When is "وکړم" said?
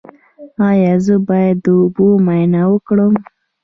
2.71-3.13